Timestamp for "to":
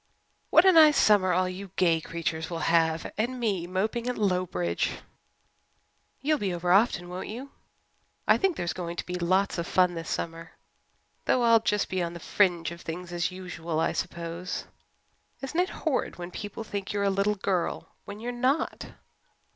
8.95-9.05